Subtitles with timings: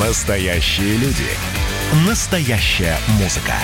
[0.00, 1.24] Настоящие люди.
[2.06, 3.54] Настоящая музыка.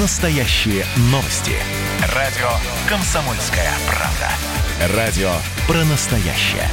[0.00, 1.52] Настоящие новости.
[2.16, 2.48] Радио
[2.88, 4.96] «Комсомольская правда».
[4.96, 5.30] Радио
[5.68, 6.68] про настоящее.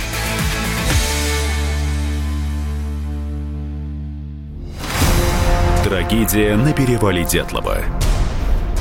[5.83, 7.83] Трагедия на перевале Дятлова.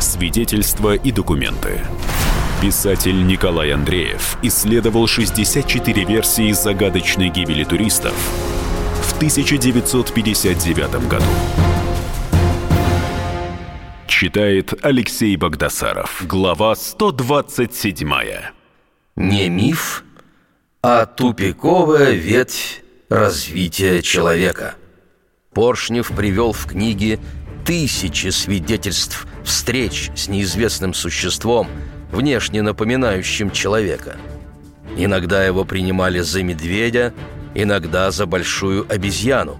[0.00, 1.82] Свидетельства и документы.
[2.62, 8.14] Писатель Николай Андреев исследовал 64 версии загадочной гибели туристов
[9.24, 11.24] 1959 году.
[14.06, 16.22] Читает Алексей Богдасаров.
[16.26, 18.10] Глава 127.
[19.16, 20.04] Не миф,
[20.82, 24.74] а тупиковая ветвь развития человека.
[25.54, 27.18] Поршнев привел в книге
[27.64, 31.68] тысячи свидетельств встреч с неизвестным существом,
[32.12, 34.16] внешне напоминающим человека.
[34.98, 37.14] Иногда его принимали за медведя,
[37.54, 39.58] иногда за большую обезьяну.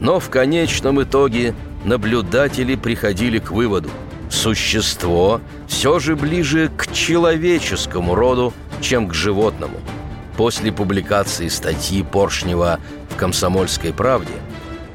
[0.00, 3.90] Но в конечном итоге наблюдатели приходили к выводу–
[4.32, 9.78] существо все же ближе к человеческому роду, чем к животному.
[10.36, 14.32] После публикации статьи Поршнева в «Комсомольской правде»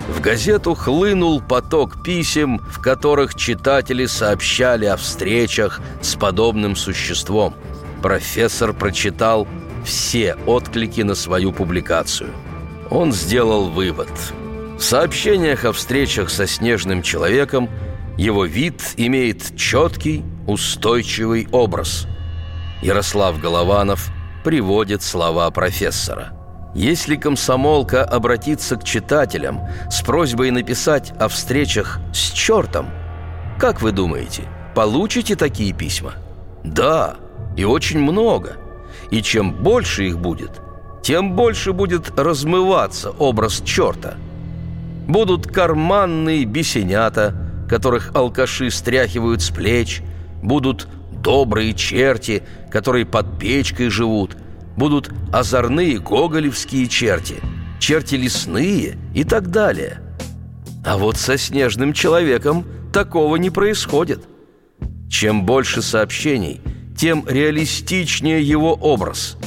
[0.10, 7.54] в газету хлынул поток писем, в которых читатели сообщали о встречах с подобным существом.
[8.02, 9.48] Профессор прочитал
[9.88, 12.30] все отклики на свою публикацию.
[12.92, 14.10] Он сделал вывод.
[14.78, 17.70] В сообщениях о встречах со снежным человеком
[18.18, 22.06] его вид имеет четкий, устойчивый образ.
[22.82, 24.12] Ярослав Голованов
[24.44, 26.34] приводит слова профессора.
[26.76, 32.90] Если комсомолка обратится к читателям с просьбой написать о встречах с чертом,
[33.58, 34.44] как вы думаете,
[34.76, 36.14] получите такие письма?
[36.64, 37.16] Да,
[37.56, 38.58] и очень много–
[39.12, 40.62] и чем больше их будет,
[41.02, 44.16] тем больше будет размываться образ черта.
[45.08, 47.34] Будут карманные бесенята,
[47.70, 50.02] которых алкаши стряхивают с плеч,
[50.42, 54.36] будут добрые черти, которые под печкой живут,
[54.76, 57.36] будут озорные гоголевские черти,
[57.80, 60.02] черти лесные и так далее.
[60.86, 64.26] А вот со снежным человеком такого не происходит.
[65.10, 66.62] Чем больше сообщений–
[66.98, 69.38] тем реалистичнее его образ.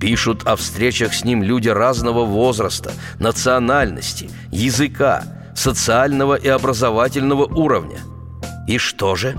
[0.00, 5.22] Пишут о встречах с ним люди разного возраста, национальности, языка,
[5.54, 8.00] социального и образовательного уровня.
[8.66, 9.38] И что же?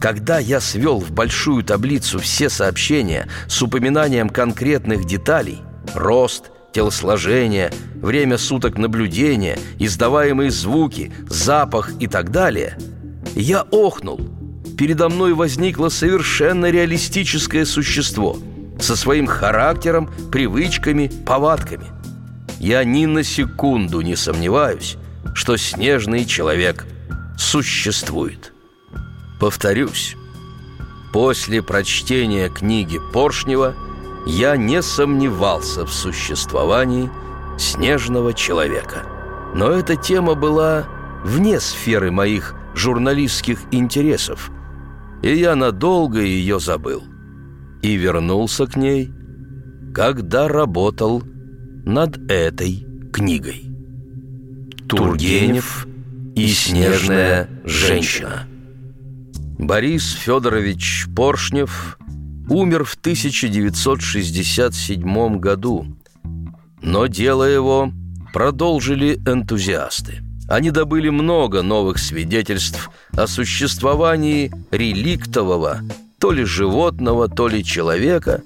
[0.00, 5.58] Когда я свел в большую таблицу все сообщения с упоминанием конкретных деталей–
[5.94, 12.78] рост, телосложение, время суток наблюдения, издаваемые звуки, запах и так далее–
[13.36, 14.20] я охнул–
[14.80, 18.38] передо мной возникло совершенно реалистическое существо
[18.80, 21.84] со своим характером, привычками, повадками.
[22.58, 24.96] Я ни на секунду не сомневаюсь,
[25.34, 26.86] что снежный человек
[27.36, 28.54] существует.
[29.38, 30.16] Повторюсь,
[31.12, 33.74] после прочтения книги Поршнева
[34.24, 37.10] я не сомневался в существовании
[37.58, 39.02] снежного человека.
[39.54, 40.86] Но эта тема была
[41.22, 44.50] вне сферы моих журналистских интересов–
[45.22, 47.02] и я надолго ее забыл.
[47.82, 49.10] И вернулся к ней,
[49.94, 51.22] когда работал
[51.84, 53.66] над этой книгой.
[54.88, 55.86] Тургенев
[56.34, 58.46] и снежная женщина.
[59.58, 61.98] Борис Федорович Поршнев
[62.48, 65.86] умер в 1967 году,
[66.82, 67.92] но дело его
[68.32, 70.20] продолжили энтузиасты–
[70.50, 75.78] они добыли много новых свидетельств о существовании реликтового,
[76.18, 78.42] то ли животного, то ли человека,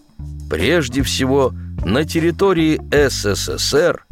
[0.50, 4.04] прежде всего на территории СССР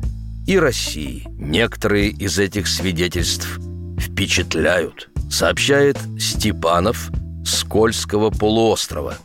[0.47, 1.27] и России.
[1.37, 3.61] Некоторые из этих свидетельств
[4.01, 7.11] впечатляют, сообщает Степанов
[7.45, 9.19] с Кольского полуострова.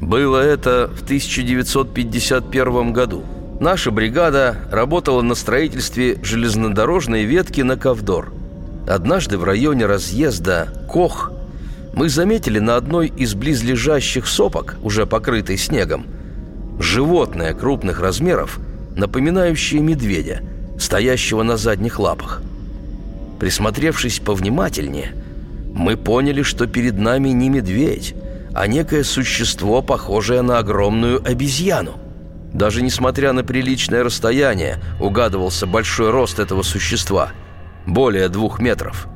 [0.00, 3.24] Было это в 1951 году–
[3.60, 8.32] Наша бригада работала на строительстве железнодорожной ветки на Ковдор.
[8.88, 11.32] Однажды в районе разъезда Кох
[11.94, 16.06] мы заметили на одной из близлежащих сопок, уже покрытой снегом,
[16.80, 18.58] животное крупных размеров,
[18.96, 20.42] напоминающее медведя,
[20.78, 22.42] стоящего на задних лапах.
[23.38, 25.12] Присмотревшись повнимательнее,
[25.72, 28.14] мы поняли, что перед нами не медведь,
[28.52, 31.94] а некое существо, похожее на огромную обезьяну.
[32.54, 37.32] Даже несмотря на приличное расстояние, угадывался большой рост этого существа–
[37.86, 39.08] более двух метров.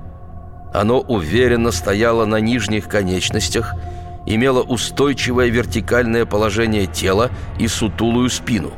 [0.73, 3.75] Оно уверенно стояло на нижних конечностях,
[4.26, 8.73] имело устойчивое вертикальное положение тела и сутулую спину.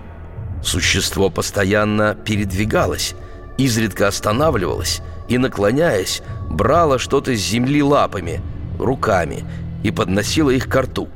[0.62, 3.14] Существо постоянно передвигалось,
[3.58, 8.40] изредка останавливалась и, наклоняясь, брала что-то с земли лапами,
[8.78, 9.44] руками
[9.82, 11.08] и подносила их к рту.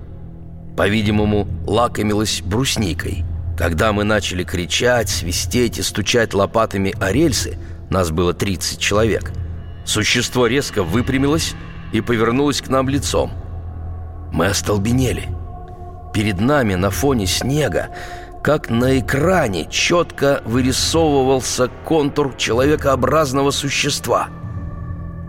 [0.76, 3.24] По-видимому, лакомилась брусникой.
[3.56, 7.56] Когда мы начали кричать, свистеть и стучать лопатами о рельсы,
[7.90, 9.32] нас было 30 человек,
[9.84, 11.54] существо резко выпрямилось
[11.92, 13.32] и повернулось к нам лицом.
[14.32, 15.28] Мы остолбенели.
[16.12, 17.88] Перед нами на фоне снега
[18.44, 24.28] как на экране четко вырисовывался контур человекообразного существа.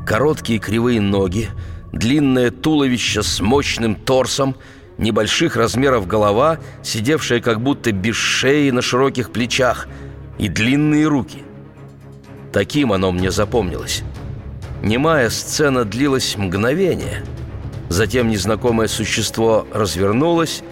[0.06, 1.50] Короткие кривые ноги,
[1.94, 4.58] длинное туловище с мощным торсом,
[4.98, 9.88] небольших размеров голова, сидевшая как будто без шеи на широких плечах,
[10.38, 11.44] и длинные руки.
[12.52, 14.04] Таким оно мне запомнилось.
[14.82, 17.24] Немая сцена длилась мгновение.
[17.90, 20.64] Затем незнакомое существо развернулось,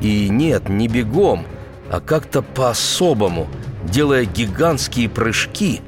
[0.00, 1.46] и нет, не бегом–
[1.90, 3.48] а как-то по-особому,
[3.84, 5.80] делая гигантские прыжки,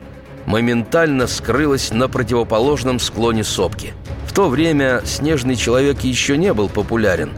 [0.46, 3.94] моментально скрылась на противоположном склоне сопки.
[4.26, 7.30] В то время снежный человек еще не был популярен,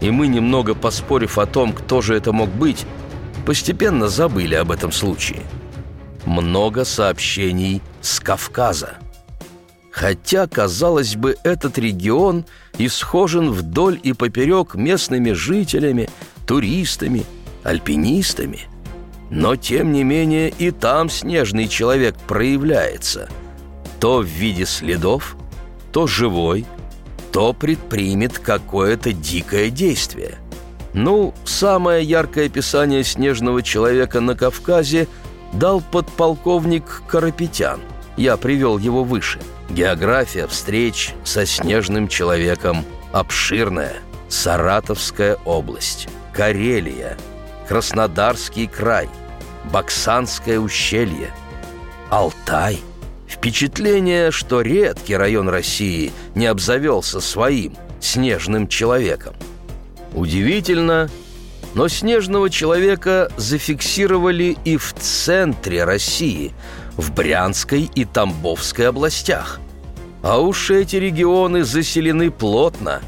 [0.00, 2.86] и мы, немного поспорив о том, кто же это мог быть,
[3.44, 5.42] постепенно забыли об этом случае.
[6.24, 8.94] Много сообщений с Кавказа.
[9.90, 12.44] Хотя, казалось бы, этот регион
[12.76, 16.10] исхожен вдоль и поперек местными жителями,
[16.46, 17.24] туристами–
[17.66, 18.60] альпинистами.
[19.30, 23.28] Но, тем не менее, и там снежный человек проявляется.
[23.98, 25.36] То в виде следов,
[25.92, 26.64] то живой,
[27.36, 30.38] то предпримет какое-то дикое действие.
[30.94, 35.06] Ну, самое яркое описание снежного человека на Кавказе
[35.52, 37.82] дал подполковник Карапетян.
[38.16, 39.38] Я привел его выше.
[39.68, 43.96] География встреч со снежным человеком обширная.
[44.30, 47.18] Саратовская область, Карелия–
[47.68, 49.10] Краснодарский край,
[49.70, 51.30] Баксанское ущелье,
[52.08, 52.80] Алтай.
[53.36, 59.34] Впечатление, что редкий район России не обзавелся своим снежным человеком.
[60.14, 61.08] Удивительно,
[61.74, 66.52] но снежного человека зафиксировали и в центре России,
[66.96, 69.60] в Брянской и Тамбовской областях.
[70.22, 73.02] А уж эти регионы заселены плотно.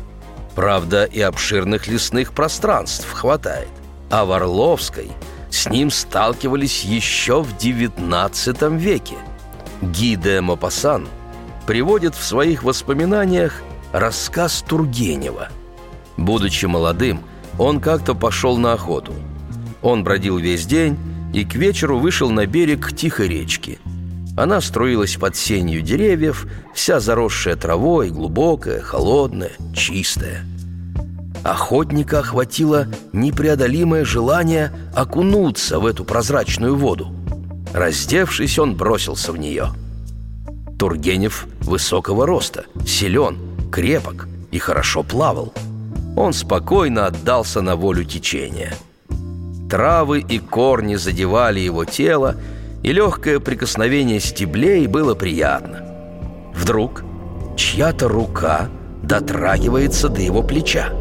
[0.54, 3.68] Правда, и обширных лесных пространств хватает
[4.10, 5.10] а в Орловской
[5.50, 9.16] с ним сталкивались еще в XIX веке.
[9.82, 11.08] Гиде Мопассан
[11.66, 15.48] приводит в своих воспоминаниях рассказ Тургенева.
[16.16, 17.20] Будучи молодым,
[17.58, 19.12] он как-то пошел на охоту.
[19.82, 20.96] Он бродил весь день
[21.32, 23.78] и к вечеру вышел на берег тихой речки.
[24.36, 30.44] Она струилась под сенью деревьев, вся заросшая травой, глубокая, холодная, чистая–
[31.44, 37.12] Охотника охватило непреодолимое желание окунуться в эту прозрачную воду.
[37.72, 39.72] Раздевшись, он бросился в нее.
[40.78, 43.38] Тургенев высокого роста, силен,
[43.70, 45.52] крепок и хорошо плавал.
[46.16, 48.74] Он спокойно отдался на волю течения.
[49.68, 52.36] Травы и корни задевали его тело,
[52.82, 55.84] и легкое прикосновение стеблей было приятно.
[56.54, 57.04] Вдруг
[57.56, 58.68] чья-то рука
[59.02, 60.92] дотрагивается до его плеча.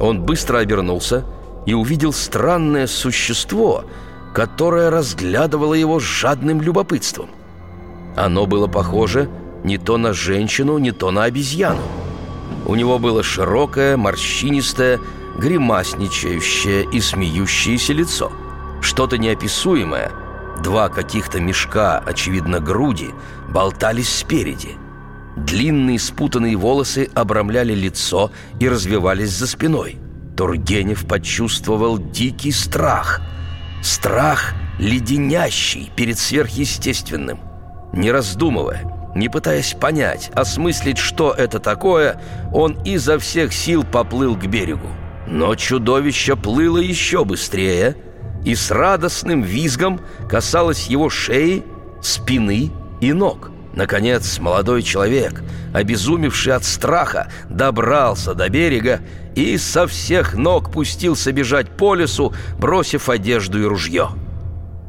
[0.00, 1.24] Он быстро обернулся
[1.66, 3.84] и увидел странное существо,
[4.34, 7.30] которое разглядывало его с жадным любопытством.
[8.16, 9.28] Оно было похоже
[9.64, 11.82] не то на женщину, не то на обезьяну.
[12.66, 15.00] У него было широкое, морщинистое,
[15.38, 18.30] гримасничающее и смеющееся лицо.
[18.80, 20.10] Что-то неописуемое,
[20.62, 23.10] два каких-то мешка, очевидно, груди,
[23.48, 24.76] болтались спереди–
[25.38, 29.96] Длинные спутанные волосы обрамляли лицо и развивались за спиной.
[30.36, 33.20] Тургенев почувствовал дикий страх.
[33.82, 37.40] Страх, леденящий перед сверхъестественным.
[37.92, 42.20] Не раздумывая, не пытаясь понять, осмыслить, что это такое,
[42.52, 44.88] он изо всех сил поплыл к берегу.
[45.26, 47.96] Но чудовище плыло еще быстрее
[48.44, 51.64] и с радостным визгом касалось его шеи,
[52.02, 52.70] спины
[53.00, 55.40] и ног– Наконец, молодой человек,
[55.72, 58.98] обезумевший от страха, добрался до берега
[59.36, 64.08] и со всех ног пустился бежать по лесу, бросив одежду и ружье.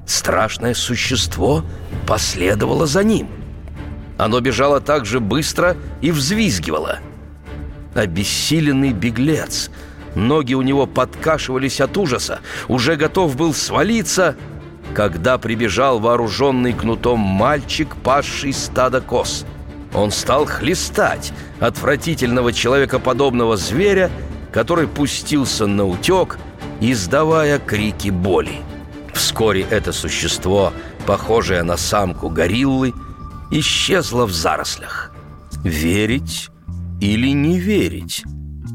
[0.08, 1.64] Страшное существо
[2.08, 3.30] последовало за ним.
[4.18, 6.98] Оно бежало так же быстро и взвизгивало.
[7.94, 9.70] Обессиленный беглец.
[10.16, 12.40] Ноги у него подкашивались от ужаса.
[12.68, 14.36] Уже готов был свалиться—
[14.94, 19.46] когда прибежал вооруженный кнутом мальчик, пасший стадо коз.
[19.94, 24.12] Он стал хлестать отвратительного человекоподобного зверя,
[24.52, 26.38] который пустился на утек,
[26.80, 28.62] издавая крики боли.
[29.14, 30.74] Вскоре это существо
[31.06, 32.94] похожая на самку гориллы,
[33.50, 35.12] исчезла в зарослях.
[35.64, 36.50] Верить
[37.02, 38.24] или не верить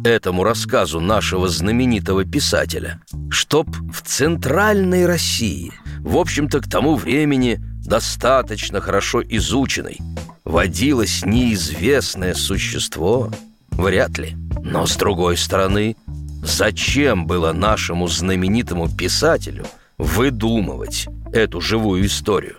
[0.05, 8.81] этому рассказу нашего знаменитого писателя, чтоб в центральной России, в общем-то к тому времени достаточно
[8.81, 9.99] хорошо изученной,
[10.45, 13.31] водилось неизвестное существо,
[13.71, 14.37] вряд ли.
[14.63, 15.97] Но с другой стороны,
[16.43, 19.65] зачем было нашему знаменитому писателю
[19.97, 22.57] выдумывать эту живую историю?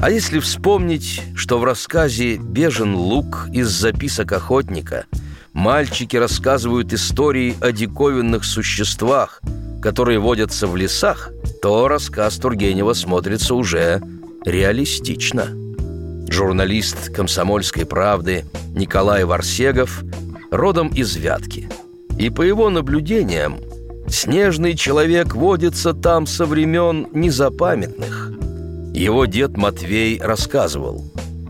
[0.00, 5.06] А если вспомнить, что в рассказе «Бежен лук» из записок охотника
[5.54, 9.40] мальчики рассказывают истории о диковинных существах,
[9.80, 11.30] которые водятся в лесах,
[11.62, 14.02] то рассказ Тургенева смотрится уже
[14.44, 15.46] реалистично.
[16.28, 18.44] Журналист «Комсомольской правды»
[18.74, 20.02] Николай Варсегов
[20.50, 21.70] родом из Вятки.
[22.18, 23.58] И по его наблюдениям,
[24.08, 28.32] снежный человек водится там со времен незапамятных–
[28.94, 31.04] его дед Матвей рассказывал.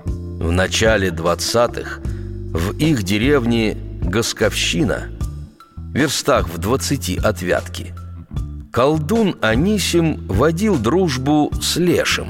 [0.07, 3.77] В начале 20-х в их деревне
[4.15, 5.09] Госковщина,
[5.93, 7.93] верстах в 20 от Вятки,
[8.73, 12.29] колдун Анисим водил дружбу с Лешим.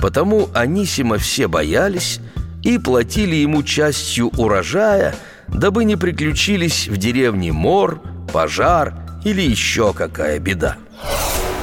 [0.00, 2.18] Потому Анисима все боялись
[2.62, 5.14] и платили ему частью урожая,
[5.48, 8.00] дабы не приключились в деревне мор,
[8.32, 10.78] пожар или еще какая беда.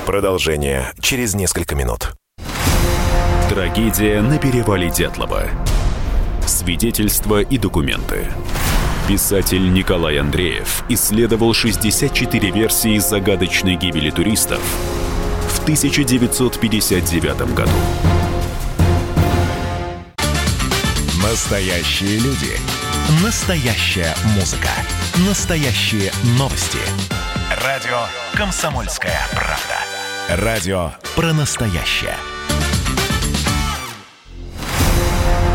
[0.05, 2.11] Продолжение через несколько минут.
[3.49, 5.45] Трагедия на перевале Дятлова.
[6.45, 8.27] Свидетельства и документы.
[9.07, 14.61] Писатель Николай Андреев исследовал 64 версии загадочной гибели туристов
[15.49, 17.71] в 1959 году.
[21.21, 22.57] Настоящие люди.
[23.23, 24.69] Настоящая музыка.
[25.27, 26.79] Настоящие новости.
[27.65, 30.45] Радио «Комсомольская правда».
[30.45, 32.15] Радио про настоящее.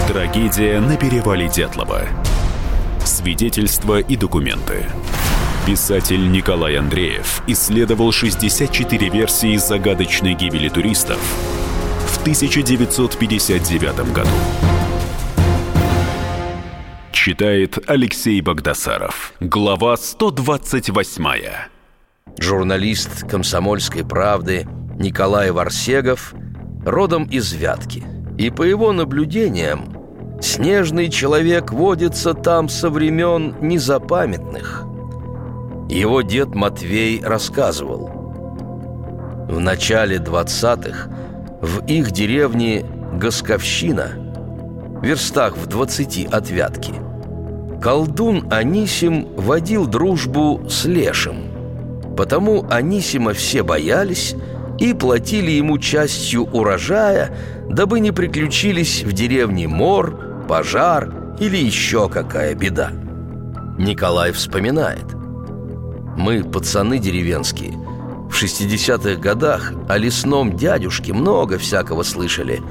[0.06, 2.02] Трагедия на перевале Дятлова.
[3.06, 4.84] Свидетельства и документы.
[5.64, 11.20] Писатель Николай Андреев исследовал 64 версии загадочной гибели туристов
[12.08, 14.28] в 1959 году.
[17.12, 19.34] Читает Алексей Богдасаров.
[19.38, 21.24] Глава 128.
[22.40, 24.66] Журналист «Комсомольской правды»
[24.98, 26.34] Николай Варсегов
[26.84, 28.02] родом из Вятки.
[28.36, 29.95] И по его наблюдениям,
[30.40, 34.84] Снежный человек водится там со времен незапамятных.
[35.88, 38.10] Его дед Матвей рассказывал.
[39.48, 41.08] В начале двадцатых
[41.62, 44.10] в их деревне Госковщина,
[45.02, 46.92] верстах в двадцати от Вятки,
[47.80, 51.36] колдун Анисим водил дружбу с Лешим.
[52.16, 54.34] Потому Анисима все боялись
[54.78, 57.30] и платили ему частью урожая,
[57.68, 62.92] дабы не приключились в деревне мор, пожар или еще какая беда.
[63.78, 65.14] Николай вспоминает.
[66.16, 67.72] Мы, пацаны деревенские,
[68.30, 72.62] в 60-х годах о лесном дядюшке много всякого слышали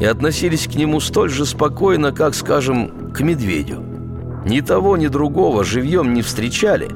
[0.00, 3.82] и относились к нему столь же спокойно, как, скажем, к медведю.
[4.46, 6.88] Ни того, ни другого живьем не встречали,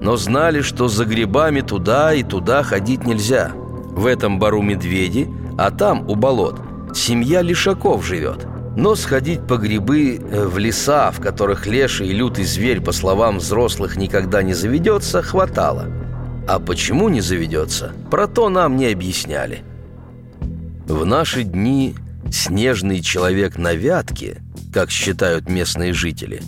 [0.00, 3.50] но знали, что за грибами туда и туда ходить нельзя.
[3.54, 6.60] В этом бару медведи, а там, у болот,
[6.94, 8.46] семья лишаков живет–
[8.76, 13.38] но сходить по грибы э, в леса, в которых леший и лютый зверь, по словам
[13.38, 15.86] взрослых, никогда не заведется, хватало.
[16.48, 19.62] А почему не заведется, про то нам не объясняли.
[20.86, 21.94] В наши дни
[22.30, 24.38] снежный человек на вятке,
[24.72, 26.42] как считают местные жители,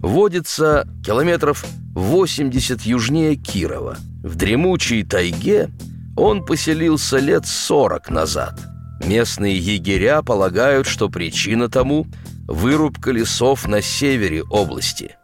[0.00, 1.64] водится километров
[1.94, 3.96] 80 южнее Кирова.
[4.22, 5.70] В дремучей тайге
[6.16, 8.60] он поселился лет 40 назад–
[9.04, 12.06] Местные егеря полагают, что причина тому–
[12.46, 15.16] вырубка лесов на севере области.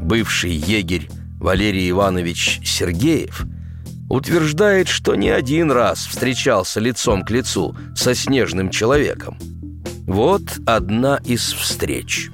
[0.00, 1.08] Бывший егерь
[1.40, 3.44] Валерий Иванович Сергеев
[4.10, 9.38] утверждает, что не один раз встречался лицом к лицу со снежным человеком.
[10.06, 12.30] Вот одна из встреч.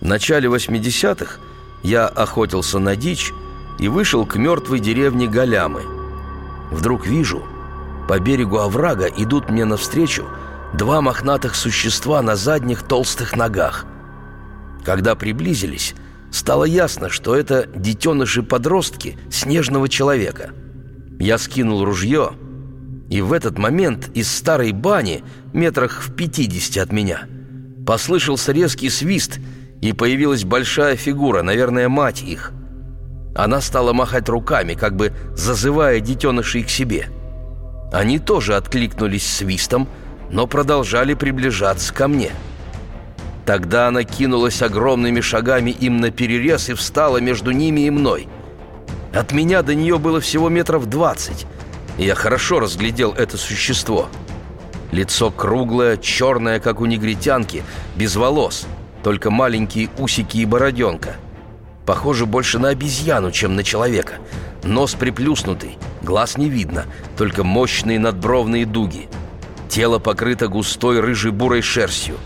[0.00, 1.38] В начале 80-х
[1.82, 3.32] я охотился на дичь
[3.78, 5.82] и вышел к мертвой деревне Галямы.
[6.70, 7.42] Вдруг вижу–
[8.10, 10.26] по берегу оврага идут мне навстречу
[10.74, 13.86] два мохнатых существа на задних толстых ногах.
[14.84, 15.94] Когда приблизились,
[16.32, 20.50] стало ясно, что это детеныши-подростки снежного человека.
[21.20, 22.32] Я скинул ружье,
[23.10, 27.28] и в этот момент из старой бани, метрах в пятидесяти от меня,
[27.86, 29.38] послышался резкий свист,
[29.82, 32.50] и появилась большая фигура, наверное, мать их.
[33.36, 37.06] Она стала махать руками, как бы зазывая детенышей к себе–
[37.92, 39.88] они тоже откликнулись свистом,
[40.30, 42.30] но продолжали приближаться ко мне.
[43.46, 48.28] Тогда она кинулась огромными шагами им на перерез и встала между ними и мной.
[49.12, 51.46] От меня до нее было всего метров двадцать,
[51.98, 54.08] я хорошо разглядел это существо.
[54.90, 57.62] Лицо круглое, черное, как у негритянки,
[57.96, 58.66] без волос,
[59.02, 61.16] только маленькие усики и бороденка.
[61.86, 64.14] Похоже больше на обезьяну, чем на человека.
[64.62, 65.76] Нос приплюснутый,
[66.10, 66.84] глаз не видно,
[67.16, 69.08] только мощные надбровные дуги–
[69.70, 72.16] Тело покрыто густой рыжей-бурой шерстью.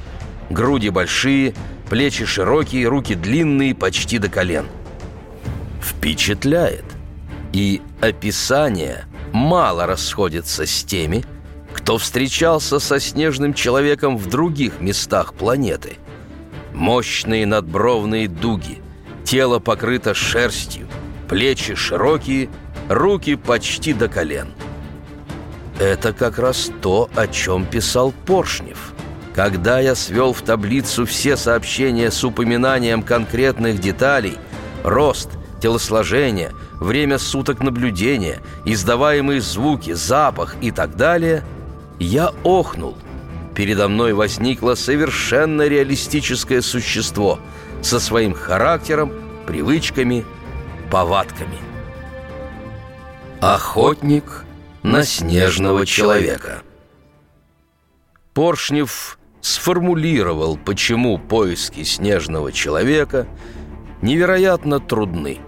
[0.49, 1.55] Груди большие,
[1.91, 4.65] плечи широкие, руки длинные, почти до колен.
[5.83, 6.87] Впечатляет.
[7.53, 11.23] И описание мало расходится с теми,
[11.75, 15.99] кто встречался со снежным человеком в других местах планеты.
[16.73, 18.81] Мощные надбровные дуги,
[19.23, 20.89] тело покрыто шерстью,
[21.29, 22.49] плечи широкие,
[22.89, 24.49] руки почти до колен–
[25.79, 28.93] это как раз то, о чем писал Поршнев.
[29.35, 34.39] Когда я свел в таблицу все сообщения с упоминанием конкретных деталей,
[34.85, 41.43] рост, телосложение, время суток наблюдения, издаваемые звуки, запах и так далее,
[41.99, 42.97] я охнул.
[43.57, 47.41] Передо мной возникло совершенно реалистическое существо
[47.83, 49.13] со своим характером,
[49.47, 50.25] привычками,
[50.91, 51.74] повадками.
[53.47, 54.47] Охотник
[54.83, 56.63] на снежного человека.
[58.33, 63.27] Поршнев сформулировал, почему поиски снежного человека
[64.01, 65.41] невероятно трудны.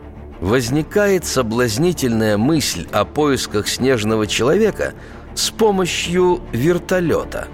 [0.42, 4.92] Возникает соблазнительная мысль о поисках снежного человека
[5.34, 7.48] с помощью вертолета.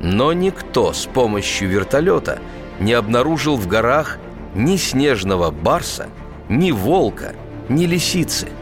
[0.00, 2.40] Но никто с помощью вертолета
[2.80, 4.18] не обнаружил в горах
[4.52, 6.08] ни снежного барса,
[6.48, 7.36] ни волка,
[7.68, 8.48] ни лисицы–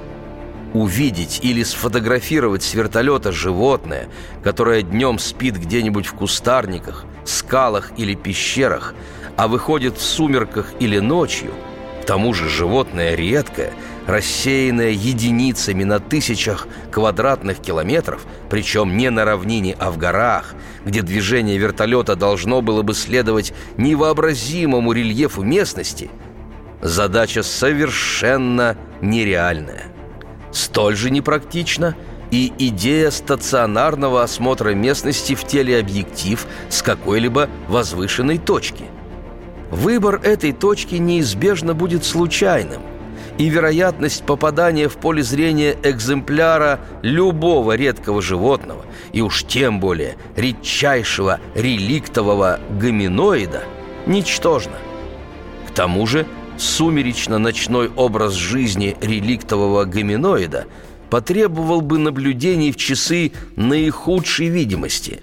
[0.74, 4.08] увидеть или сфотографировать с вертолета животное,
[4.42, 8.94] которое днем спит где-нибудь в кустарниках, скалах или пещерах,
[9.36, 11.52] а выходит в сумерках или ночью,
[12.02, 13.72] к тому же животное редкое,
[14.06, 21.56] рассеянное единицами на тысячах квадратных километров, причем не на равнине, а в горах, где движение
[21.56, 26.10] вертолета должно было бы следовать невообразимому рельефу местности,
[26.82, 29.93] задача совершенно нереальная.
[30.54, 31.96] Столь же непрактична
[32.30, 38.84] и идея стационарного осмотра местности в телеобъектив с какой-либо возвышенной точки.
[39.72, 42.82] Выбор этой точки неизбежно будет случайным,
[43.36, 51.40] и вероятность попадания в поле зрения экземпляра любого редкого животного, и уж тем более редчайшего
[51.56, 53.64] реликтового гоминоида,
[54.06, 54.76] ничтожна.
[55.66, 56.26] К тому же
[56.58, 60.66] сумеречно-ночной образ жизни реликтового гоминоида
[61.10, 65.22] потребовал бы наблюдений в часы наихудшей видимости,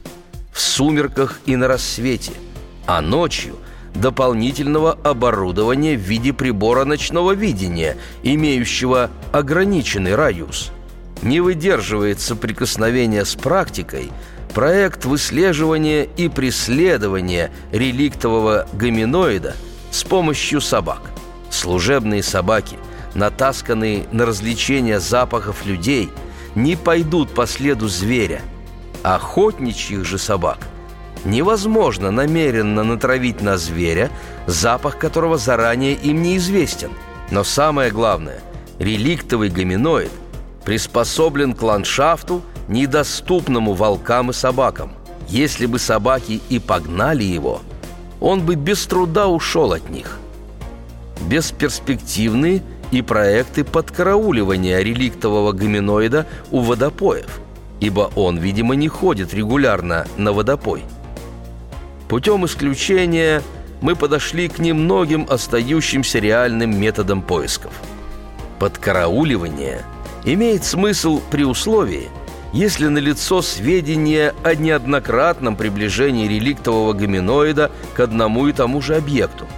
[0.54, 2.34] в сумерках и на рассвете,
[2.86, 3.56] а ночью–
[3.96, 10.72] дополнительного оборудования в виде прибора ночного видения, имеющего ограниченный радиус.
[11.22, 14.12] Не выдерживает соприкосновения с практикой
[14.54, 19.56] проект выслеживания и преследования реликтового гоминоида
[19.92, 21.02] с помощью собак–
[21.52, 22.80] Служебные собаки,
[23.14, 26.10] натасканные на развлечение запахов людей,
[26.56, 28.42] не пойдут по следу зверя.
[29.04, 30.60] Охотничьих же собак
[31.26, 34.10] невозможно намеренно натравить на зверя,
[34.48, 36.92] запах которого заранее им неизвестен.
[37.32, 38.40] Но самое главное,
[38.80, 40.12] реликтовый гоминоид
[40.64, 44.94] приспособлен к ландшафту, недоступному волкам и собакам.
[45.28, 47.62] Если бы собаки и погнали его,
[48.22, 50.18] он бы без труда ушел от них
[51.22, 57.40] бесперспективные и проекты подкарауливания реликтового гоминоида у водопоев,
[57.80, 60.84] ибо он, видимо, не ходит регулярно на водопой.
[62.10, 63.42] Путем исключения
[63.80, 67.72] мы подошли к немногим остающимся реальным методам поисков.
[68.60, 69.84] Подкарауливание
[70.26, 72.10] имеет смысл при условии,
[72.54, 79.48] если налицо сведения о неоднократном приближении реликтового гоминоида к одному и тому же объекту–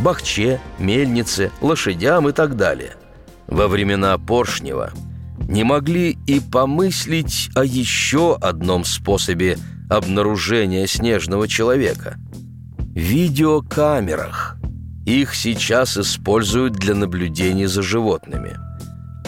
[0.00, 2.92] бахче, мельнице, лошадям и так далее.
[3.46, 4.92] Во времена Поршнева
[5.48, 9.58] не могли и помыслить о еще одном способе
[9.88, 12.16] обнаружения снежного человека–
[12.94, 14.56] видеокамерах.
[15.06, 18.56] Их сейчас используют для наблюдения за животными.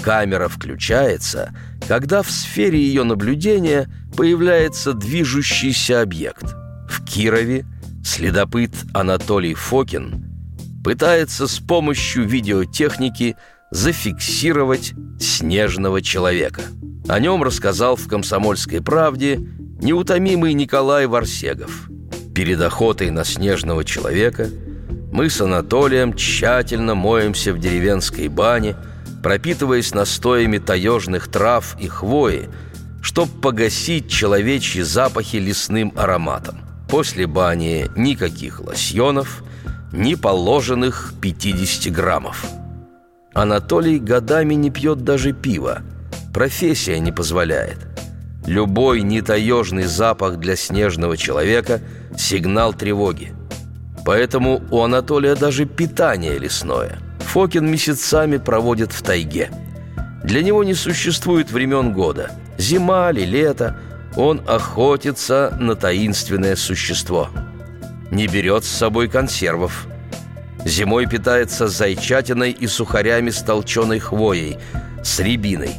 [0.02, 1.54] Камера включается,
[1.88, 6.54] когда в сфере ее наблюдения появляется движущийся объект.
[6.88, 7.64] В Кирове
[8.04, 10.28] следопыт Анатолий Фокин–
[10.83, 13.37] пытается с помощью видеотехники
[13.71, 16.62] зафиксировать снежного человека.
[17.09, 19.40] О нем рассказал в «Комсомольской правде»
[19.81, 21.88] неутомимый Николай Варсегов.
[22.35, 24.49] Перед охотой на снежного человека
[25.12, 28.77] мы с Анатолием тщательно моемся в деревенской бане,
[29.23, 32.49] пропитываясь настоями таежных трав и хвои,
[33.03, 36.61] чтобы погасить человечьи запахи лесным ароматом.
[36.88, 39.42] После бани никаких лосьонов,
[39.92, 42.44] ни положенных 50 граммов.
[43.35, 45.83] Анатолий годами не пьет даже пива.
[46.33, 47.78] Профессия не позволяет.
[48.46, 51.81] Любой нетаежный запах для снежного человека–
[52.16, 53.35] сигнал тревоги.
[54.05, 56.98] Поэтому у Анатолия даже питание лесное.
[57.20, 59.50] Фокин месяцами проводит в тайге.
[60.24, 62.33] Для него не существует времен года.
[62.59, 63.76] Зима ли, лето–
[64.16, 67.31] он охотится на таинственное существо.
[68.12, 69.87] Не берет с собой консервов.
[70.66, 74.59] Зимой питается зайчатиной и сухарями с толченой хвоей,
[75.03, 75.70] с рябиной.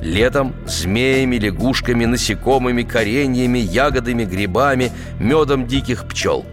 [0.00, 6.46] Летом– змеями, лягушками, насекомыми, кореньями, ягодами, грибами, медом диких пчел.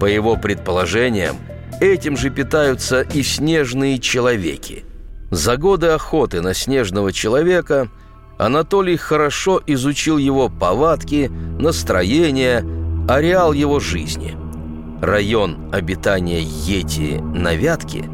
[0.00, 1.36] По его предположениям,
[1.78, 4.86] этим же питаются и снежные человеки.
[5.30, 7.90] За годы охоты на снежного человека
[8.38, 12.64] Анатолий хорошо изучил его повадки, настроение,
[13.08, 14.36] ареал его жизни.
[15.00, 18.04] Район обитания Йети на Вятке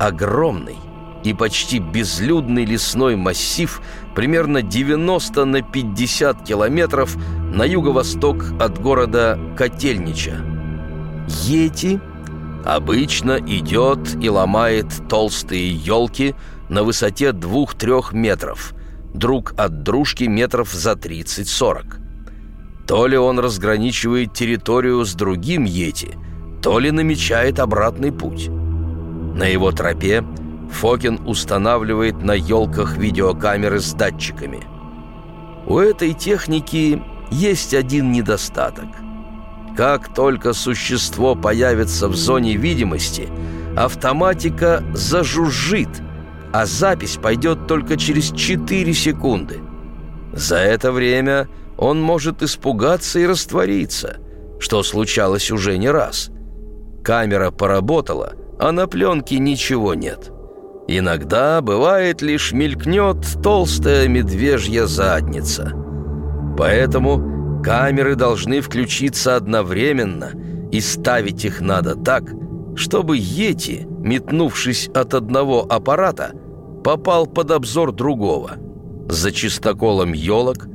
[0.00, 0.76] огромный
[1.22, 3.80] и почти безлюдный лесной массив
[4.16, 7.16] примерно 90 на 50 километров
[7.54, 10.40] на юго-восток от города Котельнича.
[11.44, 12.00] Йети
[12.64, 16.34] обычно идет и ломает толстые елки
[16.68, 18.74] на высоте 2-3 метров–
[19.14, 22.01] друг от дружки метров за 30-40.
[22.86, 26.18] То ли он разграничивает территорию с другим Йети,
[26.60, 28.48] то ли намечает обратный путь.
[29.34, 30.24] На его тропе
[30.70, 34.60] Фокин устанавливает на елках видеокамеры с датчиками.
[35.66, 38.88] У этой техники есть один недостаток.
[39.76, 43.28] Как только существо появится в зоне видимости,
[43.76, 45.88] автоматика зажужжит–
[46.52, 49.60] а запись пойдет только через 4 секунды.
[50.32, 51.48] За это время
[51.82, 54.18] он может испугаться и раствориться,
[54.60, 56.30] что случалось уже не раз.
[57.02, 60.30] Камера поработала, а на пленке ничего нет.
[60.86, 65.72] Иногда бывает лишь мелькнет толстая медвежья задница.
[66.56, 70.30] Поэтому камеры должны включиться одновременно,
[70.70, 72.22] и ставить их надо так,
[72.76, 76.30] чтобы Йети, метнувшись от одного аппарата,
[76.84, 78.52] попал под обзор другого.
[79.08, 80.68] За чистоколом елок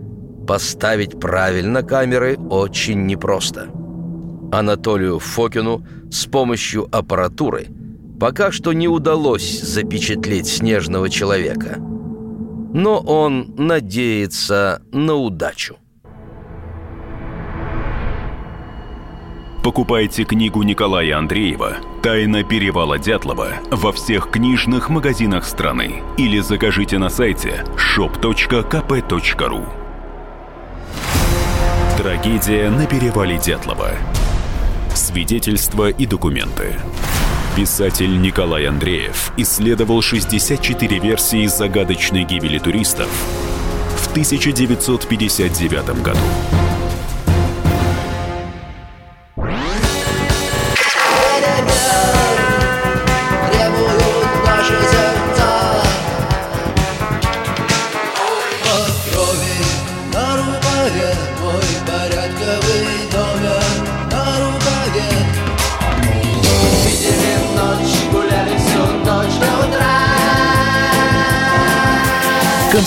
[0.48, 3.68] поставить правильно камеры очень непросто.
[4.52, 7.68] Анатолию Фокину с помощью аппаратуры
[8.20, 11.78] пока что не удалось запечатлеть снежного человека.
[12.74, 15.78] Но он надеется на удачу.
[19.64, 27.10] Покупайте книгу Николая Андреева «Тайна перевала Дятлова» во всех книжных магазинах страны или закажите на
[27.10, 29.66] сайте shop.kp.ru
[32.08, 33.92] Трагедия на перевале Дятлова.
[34.96, 36.76] Свидетельства и документы.
[37.54, 43.10] Писатель Николай Андреев исследовал 64 версии загадочной гибели туристов
[43.98, 46.20] в 1959 году.